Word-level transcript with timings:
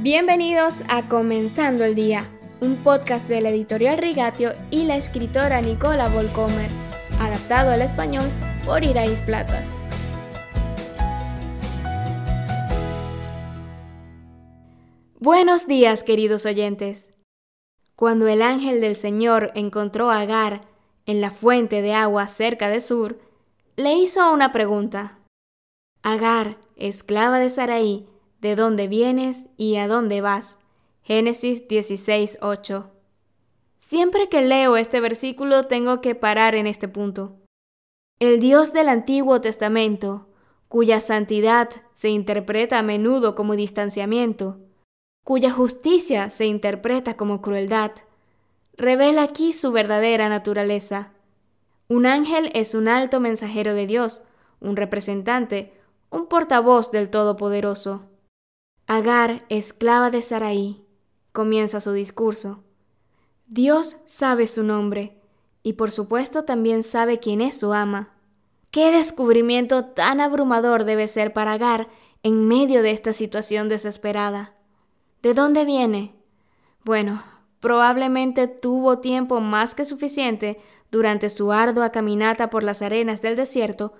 Bienvenidos 0.00 0.76
a 0.90 1.08
Comenzando 1.08 1.82
el 1.82 1.94
Día, 1.94 2.30
un 2.60 2.76
podcast 2.76 3.26
de 3.28 3.40
la 3.40 3.48
editorial 3.48 3.96
Rigatio 3.96 4.52
y 4.70 4.84
la 4.84 4.98
escritora 4.98 5.62
Nicola 5.62 6.10
Volcomer, 6.10 6.68
adaptado 7.18 7.70
al 7.70 7.80
español 7.80 8.26
por 8.66 8.84
Irais 8.84 9.22
Plata. 9.22 9.64
Buenos 15.18 15.66
días, 15.66 16.02
queridos 16.02 16.44
oyentes. 16.44 17.08
Cuando 17.96 18.28
el 18.28 18.42
ángel 18.42 18.82
del 18.82 18.96
Señor 18.96 19.50
encontró 19.54 20.10
a 20.10 20.20
Agar 20.20 20.68
en 21.06 21.22
la 21.22 21.30
fuente 21.30 21.80
de 21.80 21.94
agua 21.94 22.28
cerca 22.28 22.68
de 22.68 22.82
Sur, 22.82 23.18
le 23.76 23.94
hizo 23.94 24.30
una 24.30 24.52
pregunta. 24.52 25.20
Agar, 26.02 26.58
esclava 26.76 27.38
de 27.38 27.48
Saraí, 27.48 28.06
¿de 28.40 28.56
dónde 28.56 28.88
vienes 28.88 29.46
y 29.56 29.76
a 29.76 29.88
dónde 29.88 30.20
vas? 30.20 30.58
Génesis 31.02 31.66
16:8. 31.68 32.90
Siempre 33.78 34.28
que 34.28 34.42
leo 34.42 34.76
este 34.76 35.00
versículo 35.00 35.66
tengo 35.66 36.00
que 36.00 36.14
parar 36.14 36.54
en 36.54 36.66
este 36.66 36.88
punto. 36.88 37.36
El 38.18 38.40
Dios 38.40 38.72
del 38.72 38.88
Antiguo 38.88 39.40
Testamento, 39.40 40.26
cuya 40.68 41.00
santidad 41.00 41.70
se 41.94 42.08
interpreta 42.08 42.78
a 42.78 42.82
menudo 42.82 43.34
como 43.34 43.54
distanciamiento, 43.54 44.58
cuya 45.22 45.50
justicia 45.50 46.30
se 46.30 46.46
interpreta 46.46 47.16
como 47.16 47.42
crueldad, 47.42 47.92
revela 48.76 49.22
aquí 49.22 49.52
su 49.52 49.70
verdadera 49.72 50.28
naturaleza. 50.28 51.12
Un 51.88 52.06
ángel 52.06 52.50
es 52.54 52.74
un 52.74 52.88
alto 52.88 53.20
mensajero 53.20 53.74
de 53.74 53.86
Dios, 53.86 54.22
un 54.60 54.76
representante, 54.76 55.72
un 56.10 56.26
portavoz 56.26 56.90
del 56.90 57.10
Todopoderoso. 57.10 58.06
Agar, 58.88 59.44
esclava 59.48 60.12
de 60.12 60.22
Saraí, 60.22 60.86
comienza 61.32 61.80
su 61.80 61.90
discurso. 61.90 62.62
Dios 63.48 63.96
sabe 64.06 64.46
su 64.46 64.62
nombre 64.62 65.20
y 65.64 65.72
por 65.72 65.90
supuesto 65.90 66.44
también 66.44 66.84
sabe 66.84 67.18
quién 67.18 67.40
es 67.40 67.58
su 67.58 67.72
ama. 67.72 68.10
Qué 68.70 68.92
descubrimiento 68.92 69.86
tan 69.86 70.20
abrumador 70.20 70.84
debe 70.84 71.08
ser 71.08 71.32
para 71.32 71.54
Agar 71.54 71.88
en 72.22 72.46
medio 72.46 72.82
de 72.82 72.92
esta 72.92 73.12
situación 73.12 73.68
desesperada. 73.68 74.54
¿De 75.20 75.34
dónde 75.34 75.64
viene? 75.64 76.14
Bueno, 76.84 77.24
probablemente 77.58 78.46
tuvo 78.46 79.00
tiempo 79.00 79.40
más 79.40 79.74
que 79.74 79.84
suficiente 79.84 80.60
durante 80.92 81.28
su 81.28 81.50
ardua 81.50 81.90
caminata 81.90 82.50
por 82.50 82.62
las 82.62 82.82
arenas 82.82 83.20
del 83.20 83.34
desierto 83.34 83.94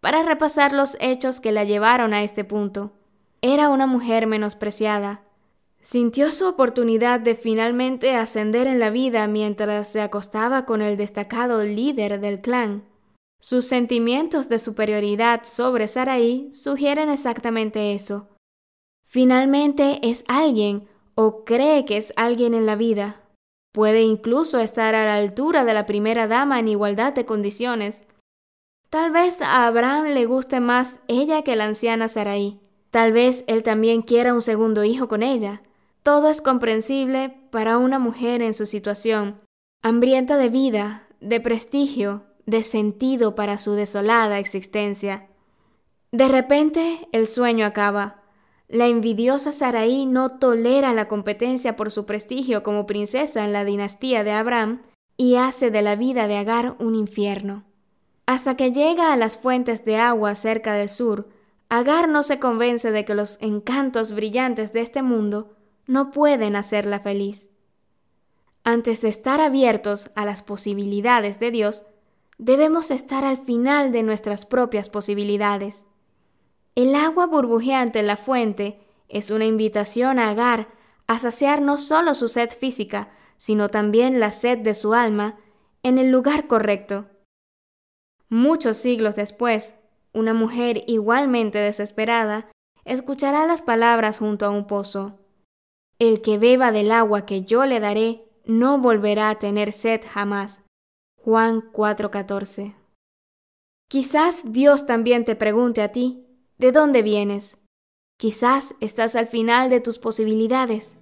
para 0.00 0.24
repasar 0.24 0.72
los 0.72 0.96
hechos 0.98 1.38
que 1.38 1.52
la 1.52 1.62
llevaron 1.62 2.12
a 2.12 2.24
este 2.24 2.42
punto. 2.42 2.92
Era 3.44 3.70
una 3.70 3.88
mujer 3.88 4.28
menospreciada. 4.28 5.24
Sintió 5.80 6.30
su 6.30 6.46
oportunidad 6.46 7.18
de 7.18 7.34
finalmente 7.34 8.14
ascender 8.14 8.68
en 8.68 8.78
la 8.78 8.90
vida 8.90 9.26
mientras 9.26 9.90
se 9.90 10.00
acostaba 10.00 10.64
con 10.64 10.80
el 10.80 10.96
destacado 10.96 11.64
líder 11.64 12.20
del 12.20 12.40
clan. 12.40 12.84
Sus 13.40 13.66
sentimientos 13.66 14.48
de 14.48 14.60
superioridad 14.60 15.42
sobre 15.42 15.88
Saraí 15.88 16.52
sugieren 16.52 17.08
exactamente 17.08 17.94
eso. 17.94 18.28
Finalmente 19.04 19.98
es 20.08 20.22
alguien 20.28 20.86
o 21.16 21.44
cree 21.44 21.84
que 21.84 21.96
es 21.96 22.12
alguien 22.14 22.54
en 22.54 22.64
la 22.64 22.76
vida. 22.76 23.22
Puede 23.72 24.02
incluso 24.02 24.60
estar 24.60 24.94
a 24.94 25.04
la 25.04 25.16
altura 25.16 25.64
de 25.64 25.74
la 25.74 25.84
primera 25.86 26.28
dama 26.28 26.60
en 26.60 26.68
igualdad 26.68 27.12
de 27.12 27.26
condiciones. 27.26 28.04
Tal 28.88 29.10
vez 29.10 29.42
a 29.42 29.66
Abraham 29.66 30.14
le 30.14 30.26
guste 30.26 30.60
más 30.60 31.00
ella 31.08 31.42
que 31.42 31.56
la 31.56 31.64
anciana 31.64 32.06
Saraí. 32.06 32.61
Tal 32.92 33.12
vez 33.12 33.42
él 33.46 33.62
también 33.62 34.02
quiera 34.02 34.34
un 34.34 34.42
segundo 34.42 34.84
hijo 34.84 35.08
con 35.08 35.22
ella. 35.22 35.62
Todo 36.02 36.28
es 36.28 36.42
comprensible 36.42 37.34
para 37.50 37.78
una 37.78 37.98
mujer 37.98 38.42
en 38.42 38.52
su 38.52 38.66
situación, 38.66 39.40
hambrienta 39.82 40.36
de 40.36 40.50
vida, 40.50 41.06
de 41.20 41.40
prestigio, 41.40 42.24
de 42.44 42.62
sentido 42.62 43.34
para 43.34 43.56
su 43.56 43.72
desolada 43.72 44.38
existencia. 44.38 45.26
De 46.10 46.28
repente 46.28 47.08
el 47.12 47.28
sueño 47.28 47.64
acaba. 47.64 48.20
La 48.68 48.88
envidiosa 48.88 49.52
Saraí 49.52 50.04
no 50.04 50.28
tolera 50.28 50.92
la 50.92 51.08
competencia 51.08 51.76
por 51.76 51.90
su 51.90 52.04
prestigio 52.04 52.62
como 52.62 52.84
princesa 52.84 53.42
en 53.42 53.54
la 53.54 53.64
dinastía 53.64 54.22
de 54.22 54.32
Abraham 54.32 54.82
y 55.16 55.36
hace 55.36 55.70
de 55.70 55.80
la 55.80 55.96
vida 55.96 56.28
de 56.28 56.36
Agar 56.36 56.76
un 56.78 56.94
infierno. 56.94 57.64
Hasta 58.26 58.54
que 58.54 58.70
llega 58.70 59.14
a 59.14 59.16
las 59.16 59.38
fuentes 59.38 59.86
de 59.86 59.96
agua 59.96 60.34
cerca 60.34 60.74
del 60.74 60.90
sur, 60.90 61.28
Agar 61.74 62.06
no 62.06 62.22
se 62.22 62.38
convence 62.38 62.92
de 62.92 63.06
que 63.06 63.14
los 63.14 63.38
encantos 63.40 64.12
brillantes 64.12 64.74
de 64.74 64.82
este 64.82 65.00
mundo 65.00 65.56
no 65.86 66.10
pueden 66.10 66.54
hacerla 66.54 67.00
feliz. 67.00 67.48
Antes 68.62 69.00
de 69.00 69.08
estar 69.08 69.40
abiertos 69.40 70.10
a 70.14 70.26
las 70.26 70.42
posibilidades 70.42 71.40
de 71.40 71.50
Dios, 71.50 71.84
debemos 72.36 72.90
estar 72.90 73.24
al 73.24 73.38
final 73.38 73.90
de 73.90 74.02
nuestras 74.02 74.44
propias 74.44 74.90
posibilidades. 74.90 75.86
El 76.74 76.94
agua 76.94 77.24
burbujeante 77.24 78.00
en 78.00 78.06
la 78.06 78.18
fuente 78.18 78.86
es 79.08 79.30
una 79.30 79.46
invitación 79.46 80.18
a 80.18 80.28
Agar 80.28 80.68
a 81.06 81.18
saciar 81.20 81.62
no 81.62 81.78
solo 81.78 82.14
su 82.14 82.28
sed 82.28 82.50
física, 82.50 83.14
sino 83.38 83.70
también 83.70 84.20
la 84.20 84.30
sed 84.30 84.58
de 84.58 84.74
su 84.74 84.92
alma 84.92 85.38
en 85.82 85.96
el 85.96 86.10
lugar 86.10 86.48
correcto. 86.48 87.06
Muchos 88.28 88.76
siglos 88.76 89.16
después, 89.16 89.74
una 90.12 90.34
mujer 90.34 90.84
igualmente 90.86 91.58
desesperada 91.58 92.50
escuchará 92.84 93.46
las 93.46 93.62
palabras 93.62 94.18
junto 94.18 94.46
a 94.46 94.50
un 94.50 94.66
pozo. 94.66 95.18
El 95.98 96.20
que 96.20 96.38
beba 96.38 96.72
del 96.72 96.92
agua 96.92 97.26
que 97.26 97.44
yo 97.44 97.64
le 97.64 97.80
daré 97.80 98.24
no 98.44 98.78
volverá 98.78 99.30
a 99.30 99.38
tener 99.38 99.72
sed 99.72 100.00
jamás. 100.08 100.60
Juan 101.16 101.62
4:14. 101.72 102.74
Quizás 103.88 104.40
Dios 104.44 104.86
también 104.86 105.24
te 105.24 105.36
pregunte 105.36 105.82
a 105.82 105.92
ti, 105.92 106.26
¿de 106.58 106.72
dónde 106.72 107.02
vienes? 107.02 107.58
Quizás 108.18 108.74
estás 108.80 109.14
al 109.14 109.26
final 109.26 109.70
de 109.70 109.80
tus 109.80 109.98
posibilidades. 109.98 110.94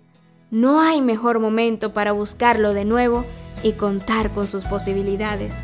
No 0.50 0.80
hay 0.80 1.00
mejor 1.00 1.38
momento 1.38 1.92
para 1.92 2.12
buscarlo 2.12 2.74
de 2.74 2.84
nuevo 2.84 3.24
y 3.62 3.72
contar 3.72 4.32
con 4.32 4.48
sus 4.48 4.64
posibilidades. 4.64 5.54